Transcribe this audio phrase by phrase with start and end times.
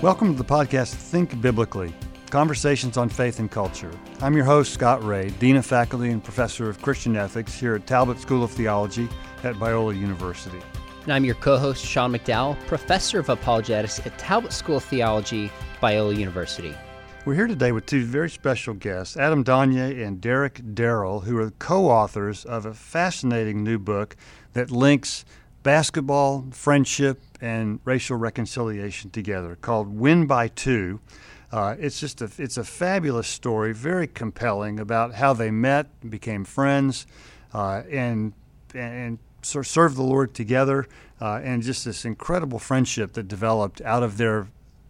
[0.00, 1.92] Welcome to the podcast Think Biblically
[2.30, 3.90] Conversations on Faith and Culture.
[4.20, 7.84] I'm your host, Scott Rae, Dean of Faculty and Professor of Christian Ethics here at
[7.88, 9.08] Talbot School of Theology
[9.42, 10.60] at Biola University.
[11.02, 15.50] And I'm your co host, Sean McDowell, Professor of Apologetics at Talbot School of Theology,
[15.82, 16.76] Biola University.
[17.24, 21.50] We're here today with two very special guests, Adam Donye and Derek Darrell, who are
[21.58, 24.14] co authors of a fascinating new book
[24.52, 25.24] that links
[25.62, 31.00] basketball, friendship, and racial reconciliation together called Win by Two.
[31.50, 36.44] Uh, it's just a it's a fabulous story, very compelling about how they met, became
[36.44, 37.06] friends,
[37.54, 38.32] uh, and
[38.74, 40.86] and served the Lord together,
[41.20, 44.48] uh, and just this incredible friendship that developed out of their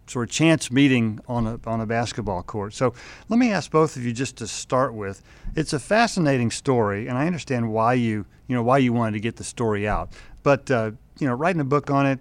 [0.09, 2.73] sort of chance meeting on a on a basketball court.
[2.73, 2.93] So
[3.29, 5.21] let me ask both of you just to start with.
[5.55, 9.19] It's a fascinating story, and I understand why you you know why you wanted to
[9.19, 10.09] get the story out.
[10.43, 12.19] But uh, you know, writing a book on it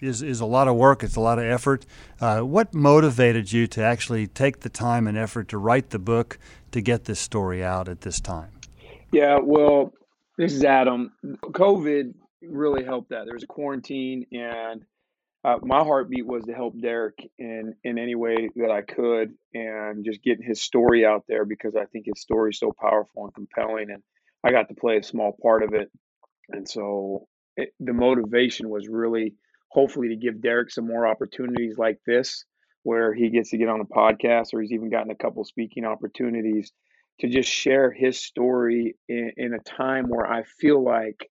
[0.00, 1.02] is is a lot of work.
[1.02, 1.86] It's a lot of effort.
[2.20, 6.38] Uh, what motivated you to actually take the time and effort to write the book
[6.72, 8.50] to get this story out at this time?
[9.12, 9.92] Yeah, well,
[10.36, 11.12] this is Adam.
[11.24, 13.24] COVID really helped that.
[13.24, 14.84] There was a quarantine, and
[15.44, 20.04] uh, my heartbeat was to help Derek in in any way that I could, and
[20.04, 23.34] just getting his story out there because I think his story is so powerful and
[23.34, 24.02] compelling, and
[24.44, 25.90] I got to play a small part of it,
[26.50, 27.26] and so
[27.58, 29.34] it, the motivation was really
[29.70, 32.44] hopefully to give Derek some more opportunities like this,
[32.84, 35.84] where he gets to get on a podcast or he's even gotten a couple speaking
[35.84, 36.72] opportunities
[37.20, 41.28] to just share his story in, in a time where I feel like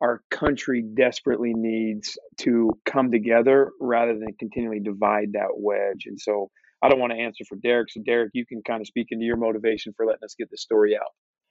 [0.00, 6.06] our country desperately needs to come together rather than continually divide that wedge.
[6.06, 6.50] And so
[6.82, 7.90] I don't want to answer for Derek.
[7.90, 10.56] So, Derek, you can kind of speak into your motivation for letting us get the
[10.56, 11.10] story out.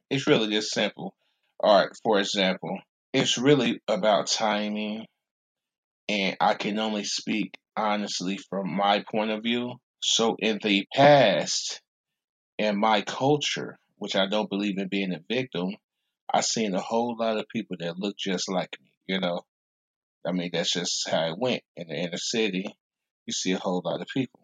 [0.10, 1.16] It's really just simple.
[1.60, 2.80] All right, for example,
[3.18, 5.08] it's really about timing
[6.08, 9.74] and I can only speak honestly from my point of view.
[10.02, 11.82] So in the past,
[12.60, 15.76] in my culture, which I don't believe in being a victim,
[16.32, 19.42] I've seen a whole lot of people that look just like me, you know.
[20.26, 21.64] I mean, that's just how it went.
[21.76, 22.66] In the inner city,
[23.26, 24.42] you see a whole lot of people.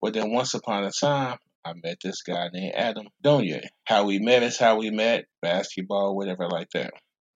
[0.00, 3.64] But then once upon a time, I met this guy named Adam Donye.
[3.84, 6.92] How we met is how we met, basketball, whatever like that.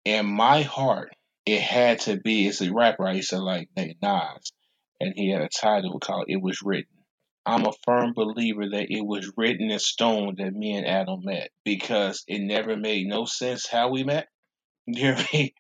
[0.09, 1.15] In my heart,
[1.45, 2.47] it had to be.
[2.47, 4.55] It's a rapper I used to like named Nas,
[4.99, 7.05] and he had a title called "It Was Written."
[7.45, 11.51] I'm a firm believer that it was written in stone that me and Adam met
[11.63, 14.29] because it never made no sense how we met.
[14.87, 15.53] You hear me?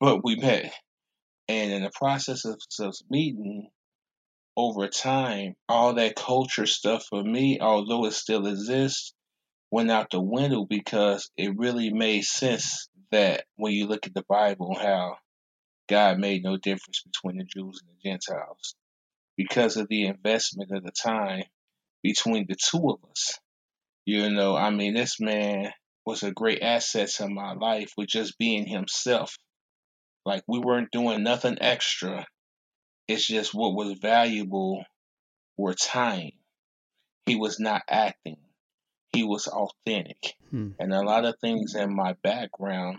[0.00, 0.74] But we met.
[1.46, 3.70] And in the process of, of meeting
[4.56, 9.14] over time, all that culture stuff for me, although it still exists,
[9.70, 14.24] went out the window because it really made sense that when you look at the
[14.28, 15.16] Bible, how
[15.88, 18.74] God made no difference between the Jews and the Gentiles
[19.36, 21.44] because of the investment of the time
[22.02, 23.38] between the two of us.
[24.04, 25.70] You know, I mean, this man
[26.04, 29.36] was a great asset to my life with just being himself.
[30.24, 32.26] Like, we weren't doing nothing extra.
[33.06, 34.84] It's just what was valuable
[35.56, 36.32] were time.
[37.26, 38.38] He was not acting,
[39.12, 40.34] he was authentic.
[40.50, 40.70] Hmm.
[40.78, 42.98] And a lot of things in my background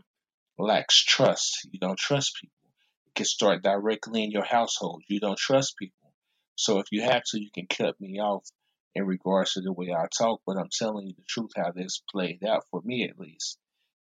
[0.58, 1.68] lacks trust.
[1.72, 2.70] You don't trust people
[3.08, 5.04] It can start directly in your household.
[5.08, 6.14] You don't trust people.
[6.56, 8.48] So if you have to, you can cut me off
[8.96, 12.04] in regards to the way I talk, but I'm telling you the truth how this
[12.12, 13.58] played out for me at least.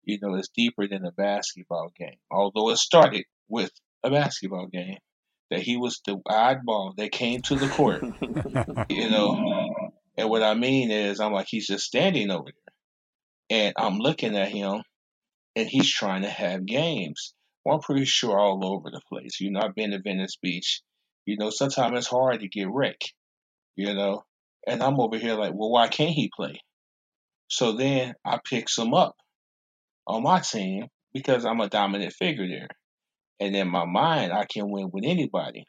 [0.04, 2.18] You know, it's deeper than a basketball game.
[2.32, 3.72] Although it started with
[4.04, 4.98] a basketball game,
[5.52, 8.04] that he was the oddball that came to the court.
[8.90, 9.59] you know,
[10.20, 14.36] and what I mean is, I'm like, he's just standing over there, and I'm looking
[14.36, 14.84] at him,
[15.56, 17.34] and he's trying to have games.
[17.64, 19.40] Well, I'm pretty sure all over the place.
[19.40, 20.82] You know, I've been to Venice Beach.
[21.26, 23.00] You know, sometimes it's hard to get Rick,
[23.78, 24.24] you know,
[24.68, 26.60] and I'm over here like, well, why can't he play?
[27.48, 29.16] So then I pick some up
[30.06, 32.68] on my team because I'm a dominant figure there.
[33.40, 35.66] And in my mind, I can win with anybody.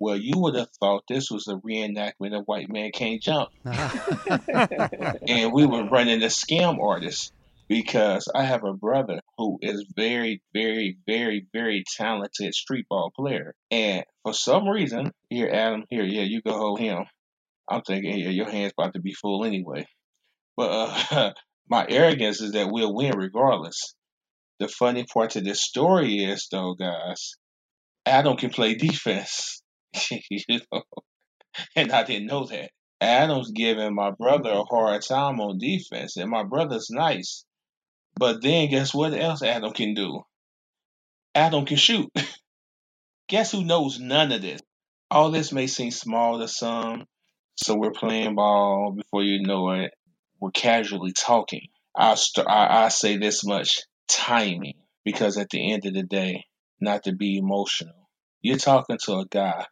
[0.00, 3.50] Well, you would have thought this was a reenactment of White Man Can't Jump.
[3.64, 7.32] and we were running the scam artist
[7.68, 13.54] because I have a brother who is very, very, very, very talented street ball player.
[13.70, 17.04] And for some reason, here, Adam, here, yeah, you go hold him.
[17.68, 19.86] I'm thinking, yeah, your hand's about to be full anyway.
[20.56, 20.70] But
[21.10, 21.32] uh,
[21.68, 23.94] my arrogance is that we'll win regardless.
[24.58, 27.34] The funny part to this story is, though, guys,
[28.06, 29.62] Adam can play defense.
[30.10, 30.82] You know,
[31.76, 32.70] and I didn't know that.
[33.00, 37.44] Adam's giving my brother a hard time on defense, and my brother's nice.
[38.18, 40.22] But then guess what else Adam can do?
[41.34, 42.10] Adam can shoot.
[43.28, 44.60] guess who knows none of this?
[45.10, 47.04] all this may seem small to some.
[47.56, 49.92] So we're playing ball before you know it.
[50.40, 51.68] We're casually talking.
[51.96, 54.74] I st- I, I say this much timing
[55.04, 56.44] because at the end of the day,
[56.80, 58.08] not to be emotional,
[58.40, 59.66] you're talking to a guy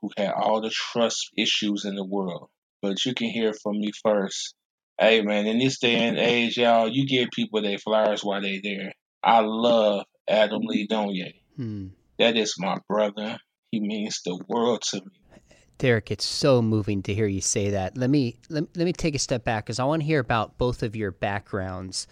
[0.00, 2.48] who had all the trust issues in the world,
[2.82, 4.54] but you can hear from me first.
[4.98, 8.60] Hey man, in this day and age, y'all, you give people their flowers while they
[8.62, 8.92] there.
[9.22, 11.34] I love Adam Lee Donye.
[11.56, 11.88] Hmm.
[12.18, 13.38] That is my brother.
[13.70, 15.50] He means the world to me.
[15.78, 17.96] Derek, it's so moving to hear you say that.
[17.96, 20.58] Let me let, let me take a step back because I want to hear about
[20.58, 22.08] both of your backgrounds.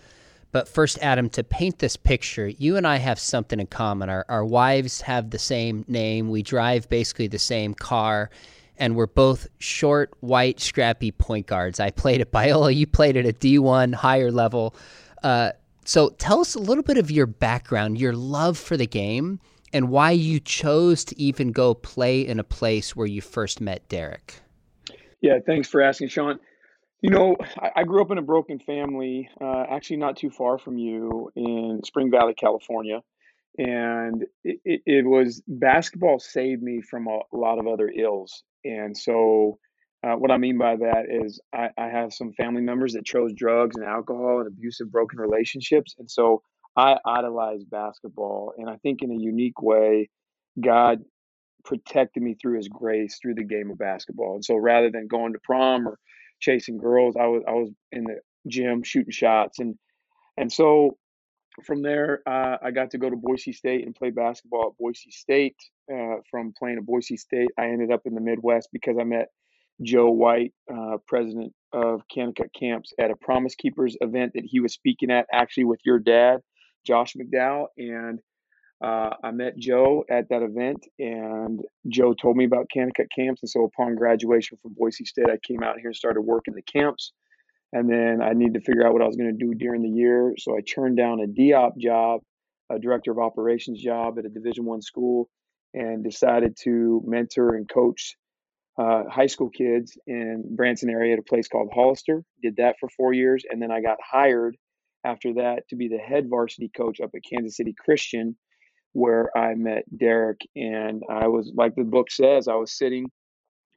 [0.52, 4.08] But first, Adam, to paint this picture, you and I have something in common.
[4.08, 6.30] Our, our wives have the same name.
[6.30, 8.30] We drive basically the same car,
[8.78, 11.80] and we're both short, white, scrappy point guards.
[11.80, 12.74] I played at Biola.
[12.76, 14.74] You played at a D1 higher level.
[15.22, 15.52] Uh,
[15.84, 19.40] so tell us a little bit of your background, your love for the game,
[19.72, 23.88] and why you chose to even go play in a place where you first met
[23.88, 24.40] Derek.
[25.20, 26.38] Yeah, thanks for asking, Sean.
[27.02, 30.58] You know, I, I grew up in a broken family, uh, actually not too far
[30.58, 33.02] from you in Spring Valley, California.
[33.58, 38.42] And it, it, it was basketball saved me from a, lot of other ills.
[38.64, 39.58] And so,
[40.06, 43.32] uh, what I mean by that is, I, I have some family members that chose
[43.34, 45.94] drugs and alcohol and abusive, broken relationships.
[45.98, 46.42] And so,
[46.76, 48.52] I idolize basketball.
[48.58, 50.10] And I think in a unique way,
[50.60, 51.00] God
[51.64, 54.34] protected me through his grace through the game of basketball.
[54.34, 55.98] And so, rather than going to prom or
[56.40, 57.16] chasing girls.
[57.16, 59.76] I was I was in the gym shooting shots, and
[60.36, 60.96] and so
[61.64, 65.10] from there uh, I got to go to Boise State and play basketball at Boise
[65.10, 65.56] State.
[65.92, 69.28] Uh, from playing at Boise State, I ended up in the Midwest because I met
[69.82, 74.72] Joe White, uh, president of Kanakuk Camps, at a Promise Keepers event that he was
[74.72, 76.40] speaking at, actually with your dad,
[76.84, 78.20] Josh McDowell, and
[78.84, 83.42] uh, I met Joe at that event, and Joe told me about Kanakuk camps.
[83.42, 86.62] And so, upon graduation from Boise State, I came out here and started working the
[86.62, 87.12] camps.
[87.72, 89.88] And then I needed to figure out what I was going to do during the
[89.88, 92.20] year, so I turned down a DOP job,
[92.70, 95.28] a director of operations job at a Division One school,
[95.74, 98.14] and decided to mentor and coach
[98.78, 102.22] uh, high school kids in Branson area at a place called Hollister.
[102.42, 104.56] Did that for four years, and then I got hired
[105.04, 108.36] after that to be the head varsity coach up at Kansas City Christian
[108.96, 110.40] where I met Derek.
[110.56, 113.10] And I was, like the book says, I was sitting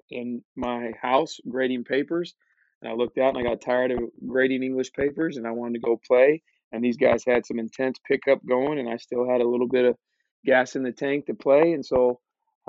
[0.10, 2.36] in my house grading papers.
[2.82, 5.74] And I looked out and I got tired of grading English papers and I wanted
[5.74, 6.42] to go play.
[6.72, 9.86] And these guys had some intense pickup going, and I still had a little bit
[9.86, 9.98] of
[10.46, 11.74] gas in the tank to play.
[11.74, 12.22] And so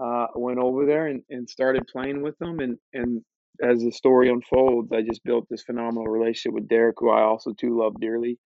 [0.03, 2.59] uh, I went over there and, and started playing with them.
[2.59, 3.23] And, and
[3.63, 7.53] as the story unfolds, I just built this phenomenal relationship with Derek, who I also
[7.53, 8.41] too love dearly.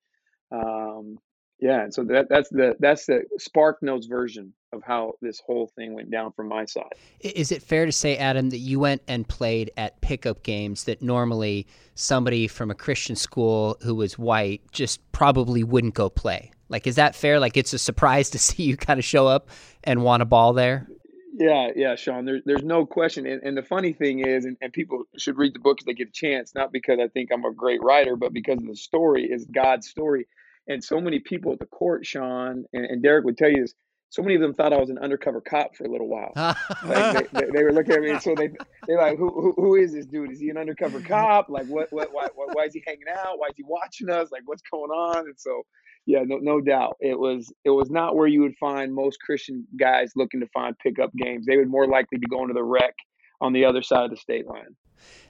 [0.52, 1.16] Um,
[1.60, 5.70] yeah, and so that that's the that's the Spark Notes version of how this whole
[5.76, 6.92] thing went down from my side.
[7.20, 11.00] Is it fair to say, Adam, that you went and played at pickup games that
[11.00, 16.50] normally somebody from a Christian school who was white just probably wouldn't go play?
[16.68, 17.38] Like, is that fair?
[17.38, 19.48] Like, it's a surprise to see you kind of show up
[19.84, 20.88] and want a ball there.
[21.36, 22.24] Yeah, yeah, Sean.
[22.24, 23.26] There, there's no question.
[23.26, 25.94] And, and the funny thing is, and, and people should read the book if they
[25.94, 29.24] get a chance, not because I think I'm a great writer, but because the story
[29.24, 30.26] is God's story
[30.68, 33.74] and so many people at the court, Sean, and, and Derek would tell you this.
[34.10, 36.30] So many of them thought I was an undercover cop for a little while.
[36.84, 38.48] like they, they, they, were looking at me, and so they
[38.86, 40.30] they like, who, who who is this dude?
[40.30, 41.48] Is he an undercover cop?
[41.48, 43.38] Like, what what why, why is he hanging out?
[43.40, 44.30] Why is he watching us?
[44.30, 45.26] Like, what's going on?
[45.26, 45.62] And so,
[46.06, 49.66] yeah, no no doubt, it was it was not where you would find most Christian
[49.76, 51.46] guys looking to find pickup games.
[51.46, 52.94] They would more likely be going to the rec
[53.40, 54.76] on the other side of the state line.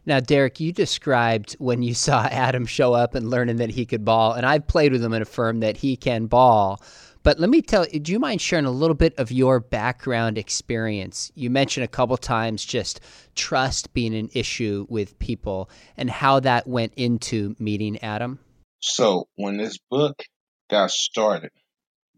[0.07, 4.05] Now, Derek, you described when you saw Adam show up and learning that he could
[4.05, 6.81] ball, and I've played with him and affirmed that he can ball.
[7.23, 10.37] But let me tell you, do you mind sharing a little bit of your background
[10.37, 11.33] experience?
[11.35, 13.01] You mentioned a couple times just
[13.35, 18.41] trust being an issue with people and how that went into meeting Adam.
[18.81, 20.23] So, when this book
[20.69, 21.51] got started,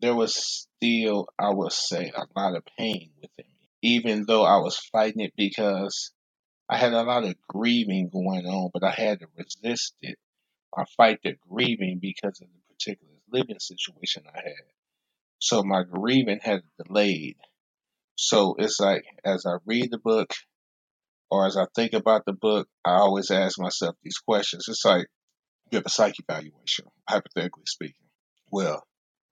[0.01, 4.57] there was still, I would say, a lot of pain within me, even though I
[4.57, 6.11] was fighting it because
[6.69, 10.19] I had a lot of grieving going on, but I had to resist it
[10.73, 14.67] or fight the grieving because of the particular living situation I had.
[15.39, 17.37] So my grieving had delayed.
[18.17, 20.33] So it's like as I read the book
[21.31, 24.67] or as I think about the book, I always ask myself these questions.
[24.69, 25.07] It's like
[25.71, 28.07] you have a psych evaluation, hypothetically speaking.
[28.51, 28.83] Well,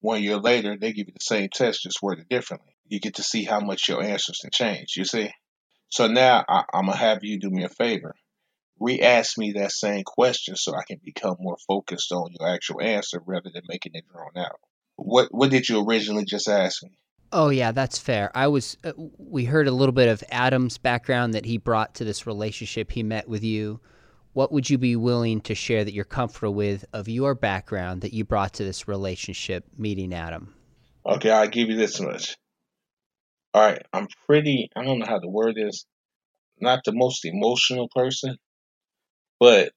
[0.00, 2.76] one year later, they give you the same test, just worded differently.
[2.86, 4.94] You get to see how much your answers can change.
[4.96, 5.30] You see?
[5.88, 8.14] So now I, I'm gonna have you do me a favor.
[8.80, 13.20] Re-ask me that same question so I can become more focused on your actual answer
[13.24, 14.58] rather than making it drawn out.
[14.96, 16.98] What What did you originally just ask me?
[17.32, 18.30] Oh yeah, that's fair.
[18.34, 22.04] I was uh, we heard a little bit of Adam's background that he brought to
[22.04, 23.80] this relationship he met with you.
[24.34, 28.12] What would you be willing to share that you're comfortable with of your background that
[28.12, 30.54] you brought to this relationship meeting Adam?
[31.06, 32.36] Okay, I'll give you this much.
[33.54, 35.86] All right, I'm pretty, I don't know how the word is,
[36.60, 38.36] not the most emotional person,
[39.38, 39.70] but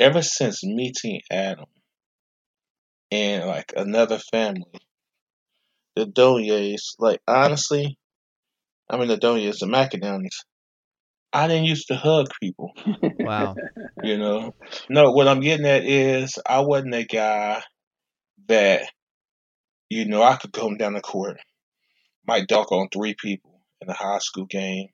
[0.00, 1.66] ever since meeting Adam
[3.12, 4.80] and like another family,
[5.94, 7.96] the Donyes, like honestly,
[8.90, 10.44] I mean the Donyes, the Macadownies,
[11.32, 12.72] I didn't used to hug people.
[13.20, 13.54] Wow.
[14.02, 14.54] You know,
[14.88, 17.62] no, what I'm getting at is I wasn't a guy
[18.48, 18.82] that,
[19.88, 21.38] you know, I could come down the court,
[22.26, 24.88] might dunk on three people in a high school game.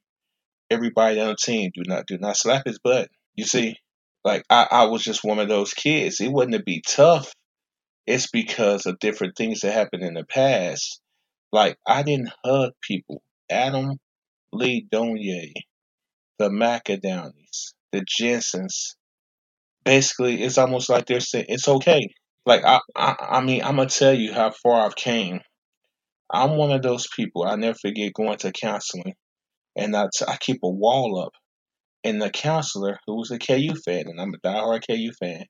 [0.71, 3.09] Everybody on the team do not do not slap his butt.
[3.35, 3.77] You see,
[4.25, 6.21] like I, I was just one of those kids.
[6.21, 7.33] It wasn't to be tough.
[8.07, 11.01] It's because of different things that happened in the past.
[11.53, 13.23] Like I didn't hug people.
[13.51, 13.99] Adam
[14.53, 15.53] Lee Donye,
[16.39, 18.97] the Macadownies, the Jensens.
[19.85, 22.09] Basically, it's almost like they're saying it's okay.
[22.47, 25.41] Like I, I, I mean, I'm gonna tell you how far I've came.
[26.33, 27.45] I'm one of those people.
[27.45, 29.15] I never forget going to counseling,
[29.77, 30.09] and I,
[30.39, 31.33] keep a wall up.
[32.05, 35.45] And the counselor, who was a KU fan, and I'm a diehard KU fan,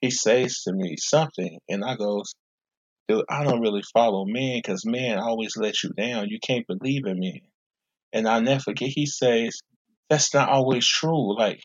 [0.00, 2.32] he says to me something, and I goes,
[3.08, 6.28] "Dude, I don't really follow men because men always let you down.
[6.28, 7.40] You can't believe in men."
[8.12, 8.88] And I never forget.
[8.88, 9.60] He says,
[10.08, 11.36] "That's not always true.
[11.36, 11.62] Like,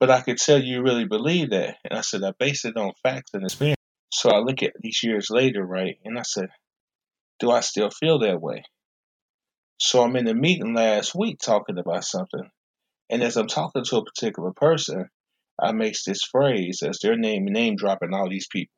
[0.00, 2.92] but I could tell you really believe that." And I said, "I base it on
[3.02, 3.78] facts and experience."
[4.12, 6.48] So I look at these years later, right, and I said,
[7.38, 8.64] "Do I still feel that way?"
[9.78, 12.50] So I'm in a meeting last week talking about something,
[13.10, 15.10] and as I'm talking to a particular person,
[15.60, 18.74] I makes this phrase as their name name dropping all these people.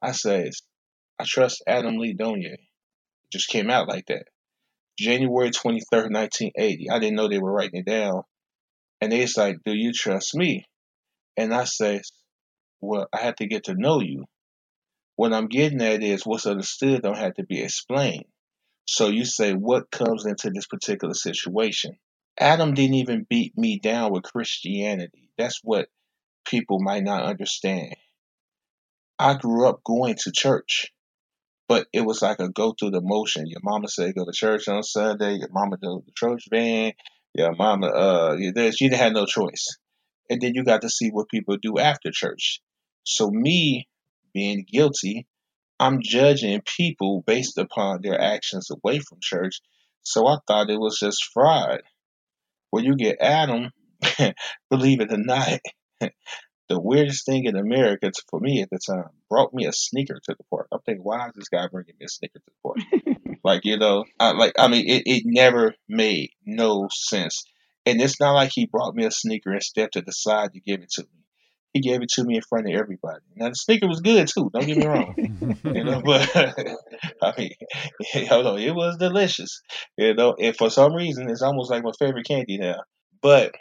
[0.00, 0.62] I says,
[1.18, 2.56] I trust Adam Lee Donye.
[3.32, 4.26] Just came out like that.
[4.98, 6.90] January 23rd, 1980.
[6.90, 8.22] I didn't know they were writing it down.
[9.00, 10.66] And they was like, Do you trust me?
[11.36, 12.12] And I says,
[12.80, 14.26] Well, I have to get to know you.
[15.16, 18.24] What I'm getting at is what's understood don't have to be explained.
[18.86, 21.96] So you say, What comes into this particular situation?
[22.38, 25.30] Adam didn't even beat me down with Christianity.
[25.38, 25.88] That's what
[26.44, 27.94] people might not understand.
[29.18, 30.92] I grew up going to church,
[31.68, 33.46] but it was like a go through the motion.
[33.46, 35.34] Your mama said go to church on Sunday.
[35.34, 36.92] Your mama do the church van.
[37.34, 39.78] Your mama, uh, you didn't have no choice.
[40.28, 42.60] And then you got to see what people do after church.
[43.04, 43.86] So me
[44.34, 45.26] being guilty,
[45.80, 49.60] I'm judging people based upon their actions away from church.
[50.02, 51.82] So I thought it was just fraud.
[52.70, 53.70] Well, you get Adam,
[54.70, 55.60] believe it or not,
[56.68, 60.34] the weirdest thing in America for me at the time brought me a sneaker to
[60.36, 60.68] the park.
[60.72, 63.36] I'm thinking, why is this guy bringing me a sneaker to the park?
[63.44, 67.44] like you know, I, like I mean, it, it never made no sense.
[67.86, 70.60] And it's not like he brought me a sneaker and stepped to the side to
[70.60, 71.23] give it to me.
[71.74, 73.20] He gave it to me in front of everybody.
[73.34, 74.48] Now the sneaker was good too.
[74.54, 75.14] Don't get me wrong,
[75.64, 76.00] you know.
[76.02, 76.30] But
[77.22, 77.50] I mean,
[78.14, 79.60] you know, it was delicious,
[79.98, 80.36] you know.
[80.40, 82.84] And for some reason, it's almost like my favorite candy now.
[83.20, 83.56] But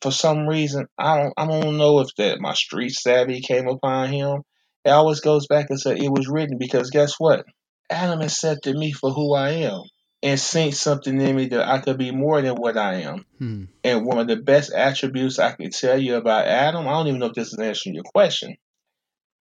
[0.00, 4.12] for some reason, I don't I don't know if that my street savvy came upon
[4.12, 4.42] him.
[4.84, 7.44] It always goes back and said it was written because guess what?
[7.90, 9.82] Adam accepted me for who I am
[10.24, 13.24] and seen something in me that I could be more than what I am.
[13.38, 13.64] Hmm.
[13.84, 17.20] And one of the best attributes I can tell you about Adam, I don't even
[17.20, 18.56] know if this is answering your question.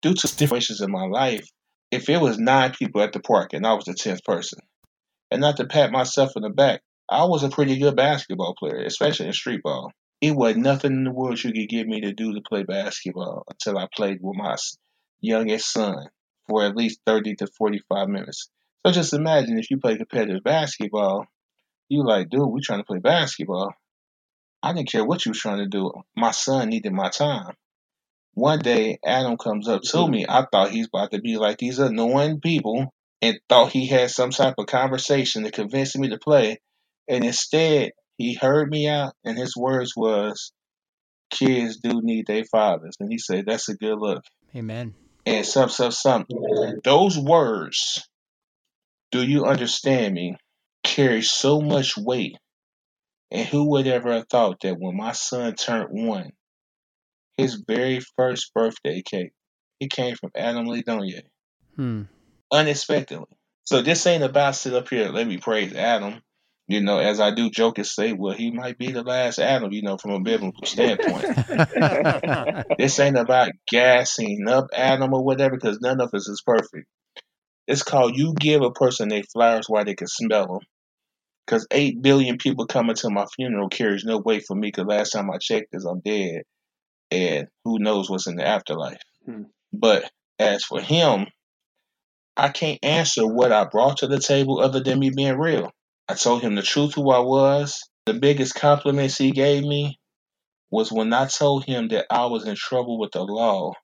[0.01, 1.47] Due to situations in my life,
[1.91, 4.61] if it was nine people at the park and I was the tenth person,
[5.31, 6.81] and not to pat myself in the back,
[7.11, 11.05] I was a pretty good basketball player, especially in street ball it was nothing in
[11.05, 14.37] the world you could get me to do to play basketball until I played with
[14.37, 14.57] my
[15.21, 16.09] youngest son
[16.49, 18.51] for at least 30 to 45 minutes.
[18.85, 21.27] So just imagine if you play competitive basketball,
[21.89, 23.73] you like, dude, we trying to play basketball.
[24.63, 25.93] I didn't care what you was trying to do.
[26.17, 27.55] My son needed my time.
[28.35, 30.27] One day, Adam comes up to me.
[30.29, 34.31] I thought he's about to be like these annoying people and thought he had some
[34.31, 36.59] type of conversation to convince me to play.
[37.09, 40.53] And instead, he heard me out, and his words was,
[41.31, 44.23] "Kids do need their fathers," and he said, "That's a good look."
[44.55, 44.95] Amen.
[45.27, 46.27] And some, some, some.
[46.85, 48.09] Those words,
[49.11, 50.37] "Do you understand me?"
[50.85, 52.37] carry so much weight.
[53.31, 56.31] And who would ever have thought that when my son turned one,
[57.37, 59.33] his very first birthday cake,
[59.81, 61.23] it came from Adam Lee Donye.
[61.77, 62.03] Hmm.
[62.51, 63.27] Unexpectedly.
[63.65, 66.23] So this ain't about sit up here, let me praise Adam
[66.69, 69.73] you know, as I do joke and say, well, he might be the last Adam,
[69.73, 71.25] you know, from a biblical standpoint.
[72.79, 76.87] this ain't about gassing up Adam or whatever, because none of us is perfect.
[77.69, 80.67] It's called you give a person their flowers while they can smell them.
[81.47, 85.11] Because 8 billion people coming to my funeral carries no weight for me because last
[85.11, 86.43] time I checked is I'm dead.
[87.11, 89.03] And who knows what's in the afterlife.
[89.27, 89.45] Hmm.
[89.73, 91.27] But as for him,
[92.39, 95.71] I can't answer what I brought to the table other than me being real.
[96.09, 97.83] I told him the truth who I was.
[98.07, 99.99] The biggest compliments he gave me
[100.71, 103.75] was when I told him that I was in trouble with the law.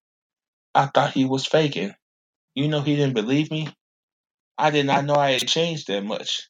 [0.74, 1.92] I thought he was faking.
[2.54, 3.68] You know, he didn't believe me.
[4.58, 6.48] I did not know I had changed that much.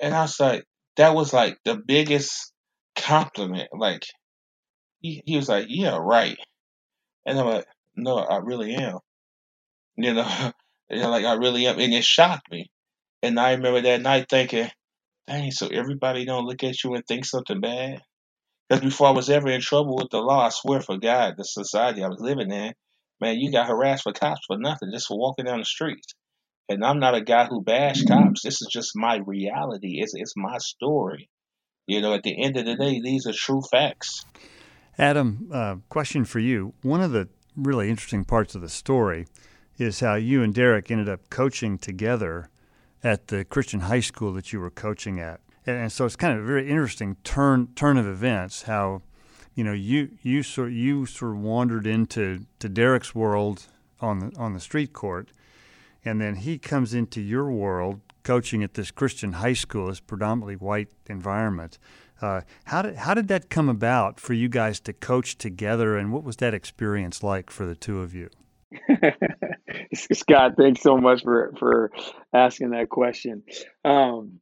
[0.00, 0.64] And I was like,
[0.96, 2.52] that was like the biggest
[2.96, 3.68] compliment.
[3.76, 4.04] Like,
[5.00, 6.38] he, he was like, yeah, right.
[7.26, 7.66] And I'm like,
[7.96, 8.98] no, I really am.
[9.96, 10.52] You know,
[10.90, 11.78] you know, like I really am.
[11.78, 12.66] And it shocked me.
[13.22, 14.68] And I remember that night thinking,
[15.28, 18.02] dang, so everybody don't look at you and think something bad?
[18.68, 21.44] Because before I was ever in trouble with the law, I swear for God, the
[21.44, 22.74] society I was living in,
[23.20, 26.14] man, you got harassed for cops for nothing, just for walking down the streets.
[26.68, 28.42] And I'm not a guy who bash cops.
[28.42, 30.00] This is just my reality.
[30.00, 31.28] It's it's my story.
[31.86, 34.24] You know, at the end of the day, these are true facts.
[34.98, 36.74] Adam, uh, question for you.
[36.82, 39.26] One of the really interesting parts of the story
[39.78, 42.50] is how you and Derek ended up coaching together
[43.04, 45.40] at the Christian high school that you were coaching at.
[45.66, 49.02] And so it's kind of a very interesting turn turn of events how
[49.56, 53.66] you know you you sort you sort of wandered into to Derek's world
[54.00, 55.32] on the on the street court
[56.04, 60.56] and then he comes into your world coaching at this Christian high school, this predominantly
[60.56, 61.78] white environment.
[62.20, 66.12] Uh, how did how did that come about for you guys to coach together, and
[66.12, 68.30] what was that experience like for the two of you?
[69.94, 71.90] Scott, thanks so much for for
[72.32, 73.42] asking that question.
[73.84, 74.40] Um,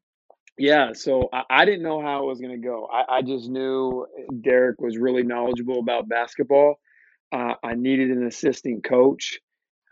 [0.58, 2.88] yeah, so I, I, didn't know how it was going to go.
[2.92, 4.06] I, I, just knew
[4.40, 6.76] Derek was really knowledgeable about basketball.
[7.32, 9.40] Uh, I needed an assistant coach.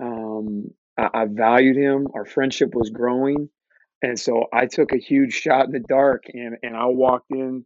[0.00, 2.06] Um, I, I valued him.
[2.14, 3.48] Our friendship was growing.
[4.02, 7.64] And so I took a huge shot in the dark and, and I walked in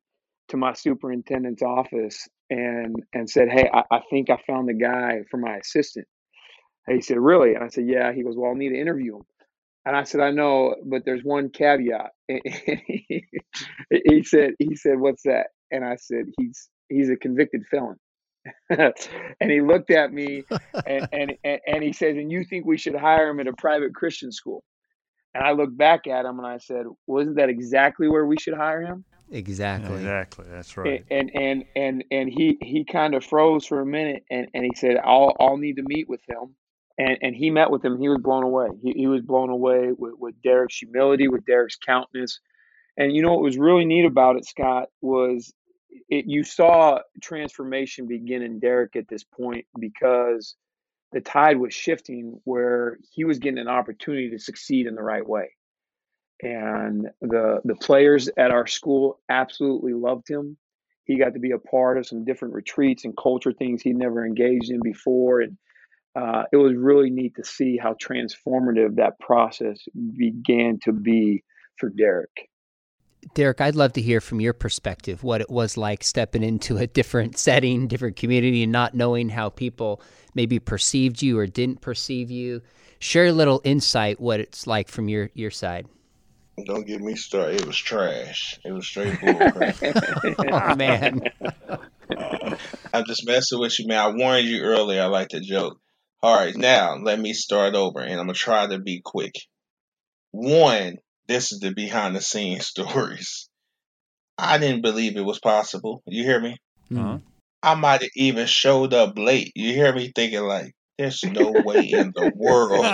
[0.49, 5.23] to my superintendent's office and and said, Hey, I, I think I found the guy
[5.31, 6.07] for my assistant.
[6.87, 7.55] And he said, Really?
[7.55, 8.13] And I said, Yeah.
[8.13, 9.23] He goes, Well, I'll need to interview him.
[9.87, 12.11] And I said, I know, but there's one caveat.
[12.29, 12.41] And
[12.87, 13.25] he,
[14.05, 15.47] he said, he said, What's that?
[15.71, 17.97] And I said, He's he's a convicted felon.
[18.71, 20.45] and he looked at me
[20.87, 23.53] and, and, and, and he says, and you think we should hire him at a
[23.53, 24.63] private Christian school?
[25.35, 28.55] And I looked back at him and I said, wasn't that exactly where we should
[28.55, 29.05] hire him?
[29.31, 29.97] Exactly.
[29.97, 30.47] Exactly.
[30.49, 31.05] That's right.
[31.11, 34.71] And and and and he he kind of froze for a minute and, and he
[34.77, 36.55] said, I'll I'll need to meet with him.
[36.99, 37.99] And and he met with him.
[37.99, 38.69] He was blown away.
[38.83, 42.41] He, he was blown away with, with Derek's humility, with Derek's countenance.
[42.97, 45.53] And you know what was really neat about it, Scott, was
[46.09, 50.55] it, you saw transformation begin in Derek at this point because
[51.13, 55.27] the tide was shifting where he was getting an opportunity to succeed in the right
[55.27, 55.51] way.
[56.43, 60.57] And the the players at our school absolutely loved him.
[61.05, 64.27] He got to be a part of some different retreats and culture things he'd never
[64.27, 65.41] engaged in before.
[65.41, 65.57] And
[66.17, 69.79] uh, it was really neat to see how transformative that process
[70.17, 71.45] began to be
[71.79, 72.49] for Derek.
[73.35, 76.87] Derek, I'd love to hear from your perspective what it was like stepping into a
[76.87, 80.01] different setting, different community, and not knowing how people
[80.35, 82.63] maybe perceived you or didn't perceive you.
[82.99, 85.87] Share a little insight what it's like from your your side.
[86.65, 87.61] Don't get me started.
[87.61, 88.59] It was trash.
[88.65, 90.71] It was straight bullcrap.
[90.71, 91.21] oh man.
[92.95, 93.99] I'm just messing with you, man.
[93.99, 95.03] I warned you earlier.
[95.03, 95.79] I like to joke.
[96.27, 99.35] All right, now let me start over, and I'm gonna try to be quick.
[100.33, 100.97] One,
[101.29, 103.49] this is the behind the scenes stories.
[104.37, 106.03] I didn't believe it was possible.
[106.05, 106.57] You hear me?
[106.93, 107.19] Uh-huh.
[107.63, 109.53] I might have even showed up late.
[109.55, 112.85] You hear me thinking like, there's no way in the world.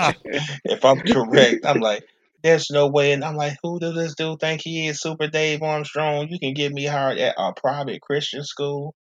[0.66, 2.05] if I'm correct, I'm like,
[2.42, 3.12] there's no way.
[3.12, 5.01] And I'm like, who does this dude think he is?
[5.01, 6.29] Super Dave Armstrong.
[6.29, 8.95] You can get me hired at a private Christian school.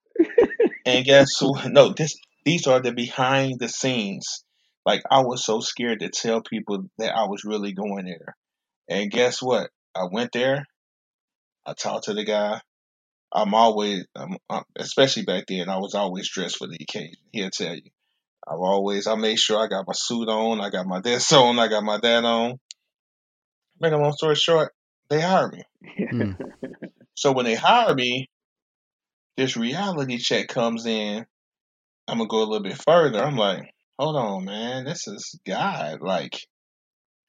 [0.85, 1.53] and guess who?
[1.69, 4.43] No, this these are the behind the scenes.
[4.85, 8.35] Like I was so scared to tell people that I was really going there.
[8.89, 9.69] And guess what?
[9.95, 10.65] I went there.
[11.65, 12.61] I talked to the guy.
[13.33, 17.15] I'm always, I'm, I'm, especially back then, I was always dressed for the occasion.
[17.31, 17.91] He'll tell you.
[18.45, 21.59] I've always, I made sure I got my suit on, I got my this on,
[21.59, 22.59] I got my that on.
[23.79, 24.73] Make a long story short,
[25.09, 25.63] they hired me.
[26.11, 26.37] Mm.
[27.13, 28.31] So when they hire me,
[29.37, 31.27] this reality check comes in.
[32.11, 33.23] I'm gonna go a little bit further.
[33.23, 36.01] I'm like, hold on, man, this is God.
[36.01, 36.37] Like,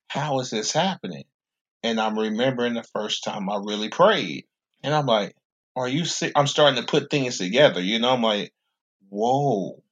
[0.09, 1.25] how is this happening?
[1.85, 4.47] And I'm remembering the first time I really prayed.
[4.83, 5.37] And I'm like,
[5.77, 6.33] are you sick?
[6.37, 7.81] I'm starting to put things together.
[7.81, 8.53] You know, I'm like,
[9.09, 9.83] whoa.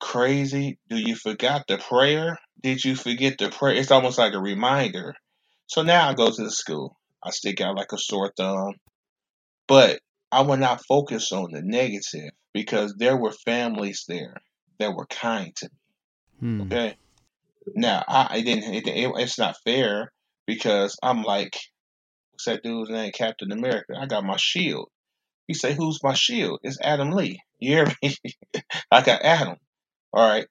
[0.00, 0.78] crazy?
[0.88, 2.38] Do you forgot the prayer?
[2.62, 3.76] Did you forget the prayer?
[3.76, 5.14] It's almost like a reminder.
[5.66, 6.96] So now I go to the school.
[7.22, 8.74] I stick out like a sore thumb.
[9.68, 10.00] But
[10.32, 14.40] I will not focus on the negative because there were families there
[14.78, 15.78] that were kind to me.
[16.40, 16.60] Hmm.
[16.62, 16.96] Okay.
[17.74, 18.74] Now I, I didn't.
[18.74, 20.10] It, it, it's not fair
[20.46, 21.58] because I'm like,
[22.30, 23.12] what's that dude's name?
[23.12, 23.92] Captain America.
[23.96, 24.88] I got my shield.
[25.46, 27.40] He say, "Who's my shield?" It's Adam Lee.
[27.58, 28.16] You hear me?
[28.90, 29.56] I got Adam.
[30.12, 30.46] All right.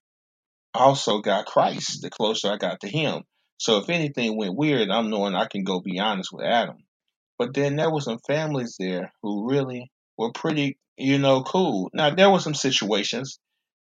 [0.73, 2.01] I also got Christ.
[2.01, 3.23] The closer I got to Him.
[3.57, 6.77] So if anything went weird, I'm knowing I can go be honest with Adam.
[7.41, 11.89] But then there were some families there who really were pretty, you know, cool.
[11.91, 13.39] Now there were some situations,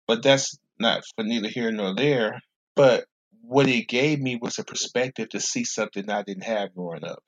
[0.08, 2.40] but that's not for neither here nor there.
[2.78, 3.04] But
[3.42, 7.22] what it gave me was a perspective to see something I didn't have growing up.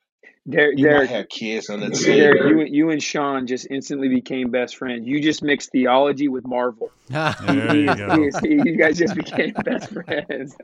[0.48, 2.48] Derek, You might have kids on the Derek, team.
[2.48, 5.06] you and you and Sean just instantly became best friends.
[5.06, 6.90] You just mixed theology with Marvel.
[7.10, 8.14] There you go.
[8.14, 10.56] You, you guys just became best friends.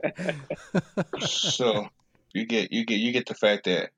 [1.19, 1.87] So
[2.33, 3.91] you get you get you get the fact that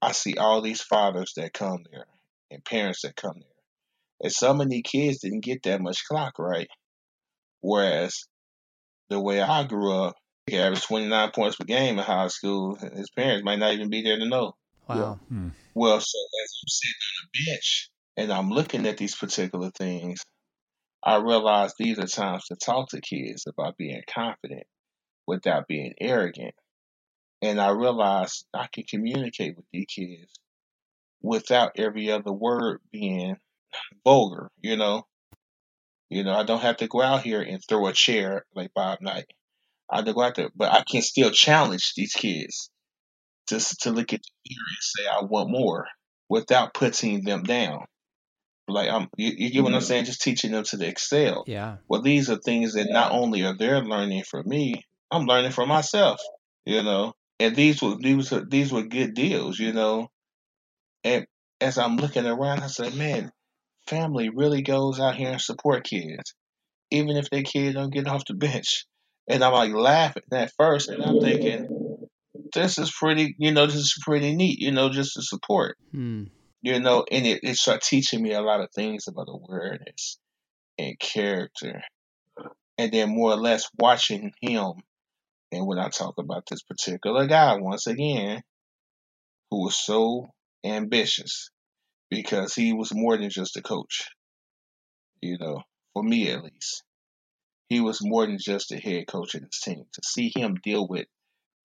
[0.00, 2.06] I see all these fathers that come there
[2.50, 3.48] and parents that come there.
[4.20, 6.68] And some of these kids didn't get that much clock right.
[7.60, 8.26] Whereas
[9.08, 12.76] the way I grew up, he averaged 29 points per game in high school.
[12.76, 14.54] His parents might not even be there to know.
[14.88, 15.18] wow.
[15.28, 15.48] Hmm.
[15.74, 20.20] Well, so as I'm sitting on the bench and I'm looking at these particular things,
[21.02, 24.64] I realize these are times to talk to kids about being confident
[25.26, 26.54] without being arrogant.
[27.40, 30.32] And I realize I can communicate with these kids
[31.22, 33.36] without every other word being
[34.04, 35.04] vulgar, you know.
[36.10, 39.00] You know, I don't have to go out here and throw a chair like Bob
[39.02, 39.26] Knight.
[39.90, 42.70] I have to go out there, but I can still challenge these kids
[43.48, 45.86] just to look at the mirror and say I want more
[46.28, 47.84] without putting them down.
[48.66, 49.86] Like I'm, you, you get what I'm mm-hmm.
[49.86, 50.04] saying?
[50.06, 51.44] Just teaching them to excel.
[51.46, 51.76] Yeah.
[51.88, 55.68] Well, these are things that not only are they learning from me, I'm learning from
[55.68, 56.20] myself.
[56.66, 59.58] You know, and these were these were these were good deals.
[59.58, 60.08] You know,
[61.04, 61.26] and
[61.60, 63.32] as I'm looking around, I said, man,
[63.86, 66.34] family really goes out here and support kids,
[66.90, 68.84] even if their kid don't get off the bench.
[69.28, 72.08] And I'm like laughing at first, and I'm thinking,
[72.54, 76.24] this is pretty, you know, this is pretty neat, you know, just to support, Hmm.
[76.62, 80.18] you know, and it, it started teaching me a lot of things about awareness
[80.78, 81.82] and character,
[82.78, 84.72] and then more or less watching him.
[85.50, 88.42] And when I talk about this particular guy, once again,
[89.50, 90.28] who was so
[90.64, 91.50] ambitious
[92.10, 94.08] because he was more than just a coach,
[95.20, 95.62] you know,
[95.94, 96.84] for me at least.
[97.68, 99.84] He was more than just a head coach of his team.
[99.92, 101.06] To see him deal with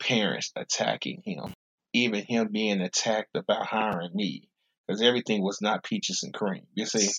[0.02, 1.54] parents attacking him,
[1.94, 4.50] even him being attacked about hiring me,
[4.86, 6.64] because everything was not peaches and cream.
[6.74, 7.10] You see,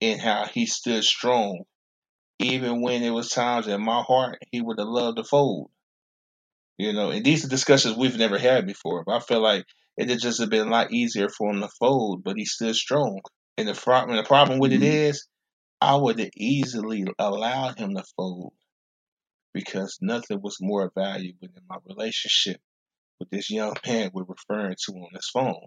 [0.00, 1.64] and how he stood strong,
[2.40, 5.70] even when it was times in my heart he would have loved to fold.
[6.78, 9.04] You know, and these are discussions we've never had before.
[9.04, 9.66] But I feel like
[9.98, 12.74] it would just have been a lot easier for him to fold, but he stood
[12.74, 13.20] strong.
[13.58, 14.84] And the problem, the problem with it mm-hmm.
[14.84, 15.26] is,
[15.82, 18.54] I would have easily allowed him to fold
[19.52, 22.60] because nothing was more valuable than my relationship
[23.18, 25.66] with this young man we're referring to on this phone.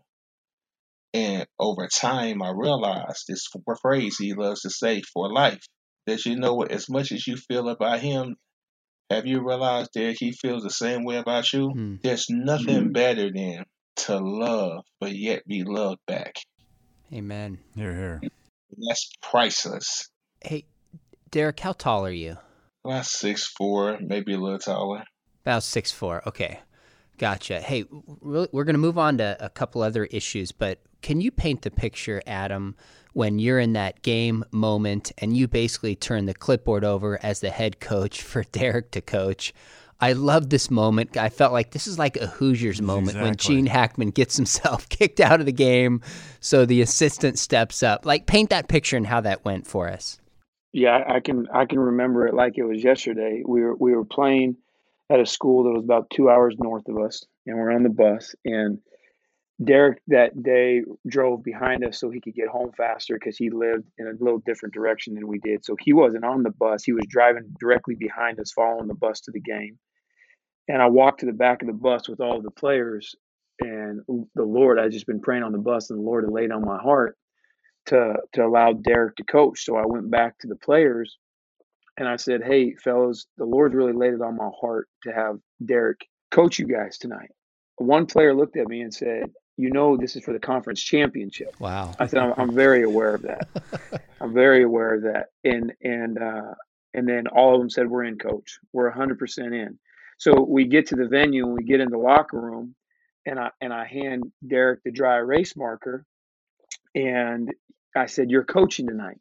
[1.13, 3.47] And over time, I realized this
[3.81, 5.67] phrase he loves to say for life
[6.05, 8.35] that you know what, as much as you feel about him,
[9.09, 11.69] have you realized that he feels the same way about you?
[11.69, 11.95] Hmm.
[12.01, 16.35] There's nothing better than to love, but yet be loved back.
[17.13, 17.59] Amen.
[17.75, 18.21] Here, here.
[18.89, 20.09] That's priceless.
[20.41, 20.65] Hey,
[21.29, 22.37] Derek, how tall are you?
[22.83, 25.03] About six four, maybe a little taller.
[25.45, 26.27] About six four.
[26.27, 26.59] Okay,
[27.17, 27.61] gotcha.
[27.61, 31.31] Hey, we're, we're going to move on to a couple other issues, but can you
[31.31, 32.75] paint the picture, Adam,
[33.13, 37.49] when you're in that game moment and you basically turn the clipboard over as the
[37.49, 39.53] head coach for Derek to coach?
[39.99, 41.15] I love this moment.
[41.15, 45.21] I felt like this is like a Hoosiers moment when Gene Hackman gets himself kicked
[45.21, 46.01] out of the game,
[46.41, 48.05] so the assistant steps up.
[48.05, 50.19] Like, paint that picture and how that went for us.
[50.73, 53.43] Yeah, I can I can remember it like it was yesterday.
[53.45, 54.57] We were we were playing
[55.09, 57.89] at a school that was about two hours north of us, and we're on the
[57.89, 58.35] bus.
[58.43, 58.79] And
[59.63, 63.85] Derek that day drove behind us so he could get home faster because he lived
[63.97, 65.63] in a little different direction than we did.
[65.63, 69.21] So he wasn't on the bus; he was driving directly behind us, following the bus
[69.21, 69.77] to the game.
[70.67, 73.15] And I walked to the back of the bus with all the players,
[73.59, 76.51] and the Lord, I just been praying on the bus, and the Lord had laid
[76.51, 77.17] on my heart
[77.87, 79.63] to to allow Derek to coach.
[79.65, 81.17] So I went back to the players
[81.97, 85.37] and I said, "Hey, fellas, the Lord's really laid it on my heart to have
[85.63, 85.99] Derek
[86.31, 87.29] coach you guys tonight."
[87.77, 91.59] One player looked at me and said, "You know, this is for the conference championship."
[91.59, 91.93] Wow.
[91.99, 93.47] I said, "I'm, I'm very aware of that.
[94.21, 96.53] I'm very aware of that." And and uh,
[96.93, 98.59] And then all of them said, We're in, coach.
[98.71, 99.79] We're 100% in.
[100.17, 102.75] So we get to the venue and we get in the locker room,
[103.25, 106.05] and I, and I hand Derek the dry erase marker.
[106.95, 107.49] And
[107.95, 109.17] I said, You're coaching tonight.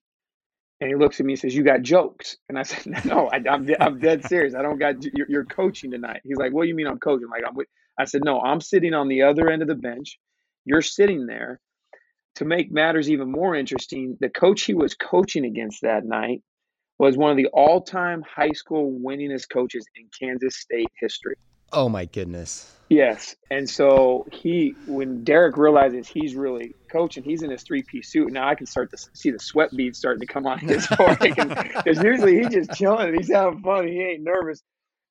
[0.80, 3.36] And he looks at me and says, "You got jokes?" And I said, "No, I,
[3.36, 4.52] am I'm, I'm dead serious.
[4.52, 5.00] I don't got.
[5.00, 7.54] You're, you're, coaching tonight." He's like, "What do you mean I'm coaching?" Like I'm.
[7.54, 7.68] With,
[7.98, 10.18] I said, "No, I'm sitting on the other end of the bench.
[10.64, 11.60] You're sitting there."
[12.36, 16.42] To make matters even more interesting, the coach he was coaching against that night
[16.98, 21.34] was one of the all-time high school winningest coaches in Kansas State history.
[21.72, 22.70] Oh my goodness.
[22.88, 23.34] Yes.
[23.50, 28.30] And so he, when Derek realizes he's really coaching, he's in his three piece suit.
[28.30, 31.18] Now I can start to see the sweat beads starting to come on his forehead
[31.18, 33.14] because usually he's just chilling.
[33.14, 33.88] He's having fun.
[33.88, 34.62] He ain't nervous.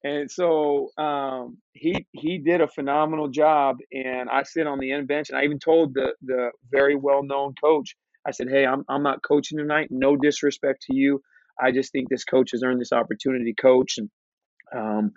[0.04, 3.78] And so um, he he did a phenomenal job.
[3.92, 7.24] And I sit on the end bench, and I even told the the very well
[7.24, 9.90] known coach, I said, "Hey, I'm I'm not coaching tonight.
[9.92, 11.22] No disrespect to you.
[11.62, 14.10] I just think this coach has earned this opportunity coach." And
[14.76, 15.12] um,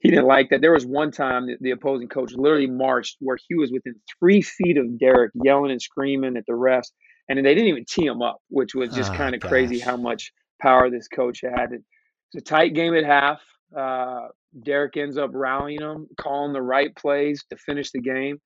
[0.00, 0.60] he didn't like that.
[0.60, 4.42] There was one time that the opposing coach literally marched where he was within three
[4.42, 6.90] feet of Derek, yelling and screaming at the refs,
[7.28, 9.96] and they didn't even tee him up, which was just oh, kind of crazy how
[9.96, 11.72] much power this coach had.
[11.72, 13.40] It's a tight game at half.
[13.76, 14.28] Uh,
[14.62, 18.40] Derek ends up rallying them, calling the right plays to finish the game.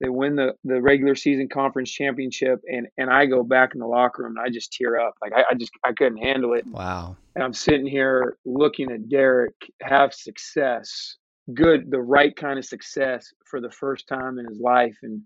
[0.00, 3.86] They win the, the regular season conference championship, and, and I go back in the
[3.86, 5.14] locker room and I just tear up.
[5.22, 6.66] Like I, I just I couldn't handle it.
[6.66, 7.16] Wow.
[7.36, 11.16] And I'm sitting here looking at Derek have success,
[11.54, 15.22] good, the right kind of success for the first time in his life, and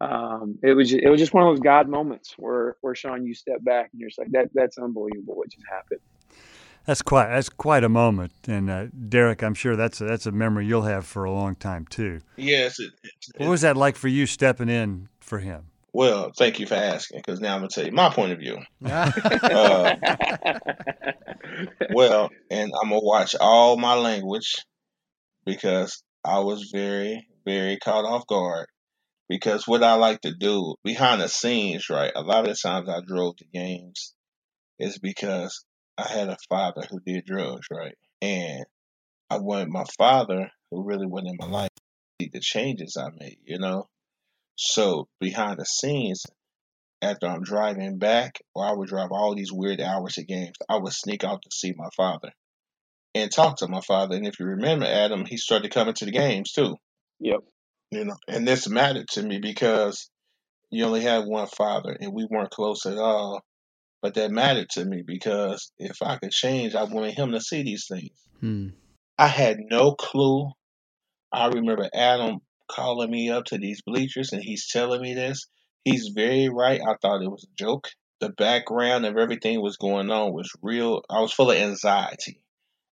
[0.00, 3.26] um, it was just, it was just one of those God moments where where Sean
[3.26, 6.00] you step back and you're just like that that's unbelievable what just happened.
[6.86, 10.32] That's quite that's quite a moment, and uh, Derek, I'm sure that's a, that's a
[10.32, 12.20] memory you'll have for a long time too.
[12.36, 12.78] Yes.
[12.78, 15.66] It, it, what was that like for you stepping in for him?
[15.92, 18.58] Well, thank you for asking, because now I'm gonna tell you my point of view.
[18.84, 19.96] uh,
[21.92, 24.54] well, and I'm gonna watch all my language
[25.44, 28.66] because I was very, very caught off guard.
[29.28, 32.12] Because what I like to do behind the scenes, right?
[32.14, 34.14] A lot of the times I drove to games
[34.78, 35.64] is because
[35.98, 37.94] I had a father who did drugs, right?
[38.20, 38.64] And
[39.30, 41.70] I wanted my father, who really wasn't in my life,
[42.20, 43.88] see the changes I made, you know?
[44.56, 46.24] So behind the scenes,
[47.02, 50.78] after I'm driving back, or I would drive all these weird hours to games, I
[50.78, 52.32] would sneak out to see my father
[53.14, 54.16] and talk to my father.
[54.16, 56.76] And if you remember Adam, he started coming to the games too.
[57.20, 57.40] Yep.
[57.90, 60.10] You know, and this mattered to me because
[60.70, 63.42] you only have one father and we weren't close at all.
[64.06, 67.64] But that mattered to me because if I could change, I wanted him to see
[67.64, 68.16] these things.
[68.38, 68.68] Hmm.
[69.18, 70.52] I had no clue.
[71.32, 72.38] I remember Adam
[72.70, 75.48] calling me up to these bleachers and he's telling me this.
[75.82, 76.80] He's very right.
[76.80, 77.88] I thought it was a joke.
[78.20, 81.02] The background of everything was going on was real.
[81.10, 82.40] I was full of anxiety.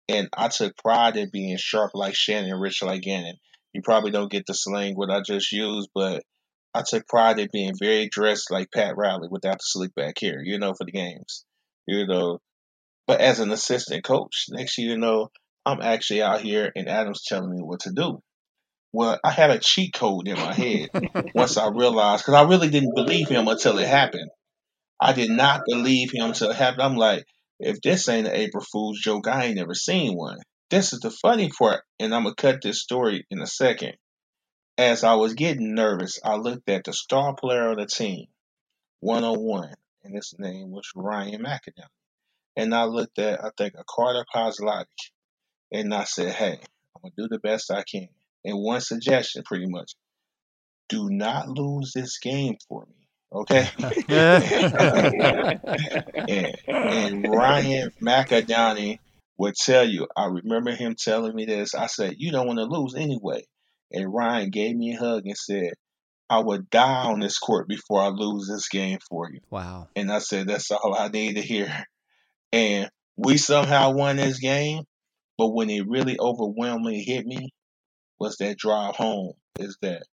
[0.09, 3.37] And I took pride in being sharp like Shannon, rich like Gannon.
[3.73, 6.25] You probably don't get the slang what I just used, but
[6.77, 10.43] I took pride in being very dressed like Pat Riley without the slick back hair,
[10.43, 11.45] you know, for the games.
[11.87, 12.41] You know.
[13.07, 15.31] But as an assistant coach, next year, you know,
[15.65, 18.21] I'm actually out here and Adam's telling me what to do.
[18.93, 20.89] Well, I had a cheat code in my head
[21.35, 24.31] once I realized, because I really didn't believe him until it happened.
[25.01, 26.83] I did not believe him until it happened.
[26.83, 27.25] I'm like,
[27.61, 30.39] if this ain't an April Fool's joke, I ain't never seen one.
[30.71, 33.95] This is the funny part, and I'm going to cut this story in a second.
[34.79, 38.27] As I was getting nervous, I looked at the star player of the team,
[39.01, 41.89] 101, and his name was Ryan McAdam.
[42.57, 45.13] And I looked at, I think, a Carter Kozlowski,
[45.73, 46.59] and I said, hey,
[46.95, 48.09] I'm going to do the best I can.
[48.45, 49.95] And one suggestion, pretty much,
[50.91, 53.09] do not lose this game for me.
[53.33, 53.69] Okay.
[56.29, 58.99] and, and Ryan McAdani
[59.39, 61.75] would tell you, I remember him telling me this.
[61.75, 63.45] I said, You don't want to lose anyway.
[63.93, 65.73] And Ryan gave me a hug and said,
[66.29, 69.41] I would die on this court before I lose this game for you.
[69.51, 69.89] Wow.
[69.95, 71.73] And I said, That's all I need to hear.
[72.53, 74.85] And we somehow won this game.
[75.39, 77.51] But when it really overwhelmingly hit me
[78.19, 80.05] was that drive home, is that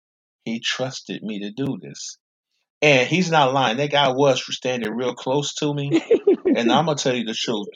[0.43, 2.17] he trusted me to do this.
[2.81, 3.77] And he's not lying.
[3.77, 6.01] That guy was standing real close to me.
[6.45, 7.67] and I'm going to tell you the truth.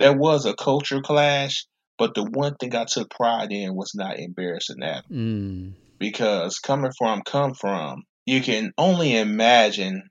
[0.00, 1.66] There was a culture clash,
[1.98, 5.04] but the one thing I took pride in was not embarrassing that.
[5.10, 5.72] Mm.
[5.98, 10.02] Because coming from, come from, you can only imagine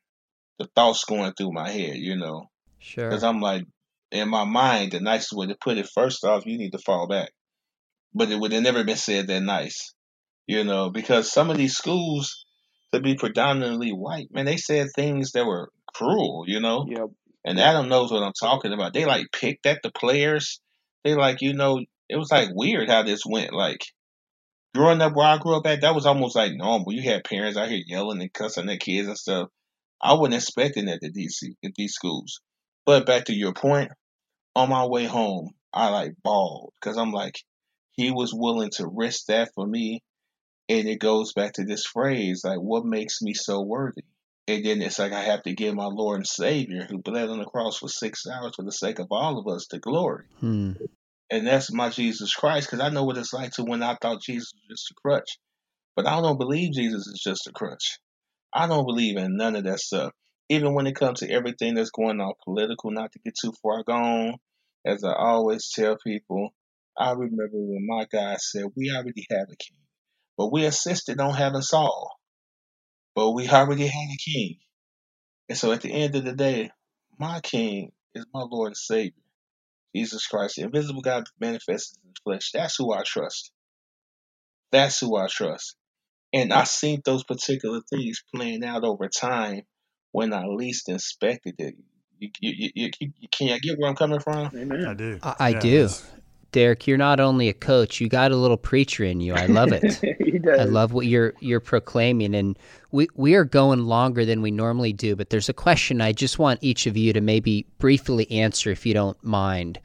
[0.57, 2.45] the thoughts going through my head, you know.
[2.79, 3.09] Sure.
[3.09, 3.63] Because I'm like,
[4.11, 7.07] in my mind, the nicest way to put it, first off, you need to fall
[7.07, 7.31] back.
[8.13, 9.93] But it would have never been said that nice,
[10.47, 12.45] you know, because some of these schools,
[12.93, 16.85] to be predominantly white, man, they said things that were cruel, you know.
[16.87, 17.09] Yep.
[17.43, 18.93] And Adam knows what I'm talking about.
[18.93, 20.61] They like picked at the players.
[21.05, 23.53] They like, you know, it was like weird how this went.
[23.53, 23.81] Like
[24.73, 26.91] growing up where I grew up at, that was almost like normal.
[26.91, 29.49] You had parents out here yelling and cussing their kids and stuff.
[30.01, 32.41] I wasn't expecting that at DC at these schools.
[32.87, 33.91] But back to your point,
[34.55, 37.35] on my way home, I like bawled because I'm like,
[37.91, 40.01] he was willing to risk that for me.
[40.67, 44.01] And it goes back to this phrase, like, what makes me so worthy?
[44.47, 47.39] And then it's like I have to give my Lord and Savior, who bled on
[47.39, 50.25] the cross for six hours for the sake of all of us, the glory.
[50.39, 50.73] Hmm.
[51.31, 54.21] And that's my Jesus Christ, because I know what it's like to when I thought
[54.21, 55.39] Jesus was just a crutch.
[55.95, 57.97] But I don't believe Jesus is just a crutch.
[58.53, 60.11] I don't believe in none of that stuff.
[60.49, 63.83] Even when it comes to everything that's going on political, not to get too far
[63.83, 64.35] gone,
[64.85, 66.53] as I always tell people,
[66.97, 69.79] I remember when my guy said, We already have a king,
[70.37, 72.11] but we insisted on having Saul.
[73.15, 74.57] But we already had a king.
[75.49, 76.71] And so at the end of the day,
[77.19, 79.13] my king is my Lord and Savior,
[79.95, 82.51] Jesus Christ, the invisible God manifested in the flesh.
[82.53, 83.51] That's who I trust.
[84.71, 85.75] That's who I trust.
[86.33, 89.63] And I seen those particular things playing out over time
[90.11, 91.75] when I least expected it.
[92.19, 94.51] You, you, you, you, can I get where I'm coming from?
[94.55, 94.85] Amen.
[94.87, 95.19] I do.
[95.23, 95.89] I, I Yeah, do.
[96.55, 99.33] Derek, you're not only a coach, you got a little preacher in you.
[99.33, 99.99] I love it.
[100.19, 100.57] he does.
[100.57, 102.57] I love what you're you're proclaiming, and
[102.91, 105.17] we we are going longer than we normally do.
[105.17, 108.85] But there's a question I just want each of you to maybe briefly answer, if
[108.85, 109.81] you don't mind.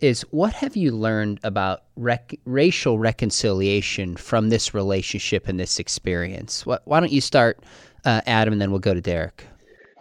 [0.00, 6.66] Is what have you learned about rec- racial reconciliation from this relationship and this experience?
[6.66, 7.60] What, why don't you start,
[8.04, 9.44] uh, Adam, and then we'll go to Derek.